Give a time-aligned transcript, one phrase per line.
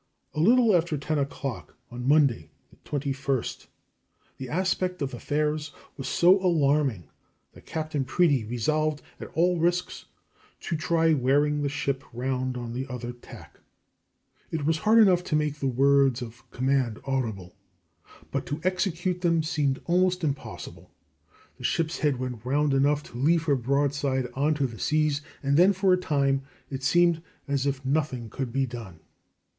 [0.33, 3.67] A little after ten o'clock on Monday, the 21st,
[4.39, 7.03] the aspect of affairs was so alarming
[7.53, 10.05] that Captain Preedy resolved at all risks
[10.61, 13.59] to try wearing the ship round on the other tack.
[14.49, 17.55] It was hard enough to make the words of command audible,
[18.31, 20.89] but to execute them seemed almost impossible.
[21.59, 25.57] The ship's head went round enough to leave her broadside on to the seas, and
[25.57, 26.41] then for a time
[26.71, 29.01] it seemed as if nothing could be done.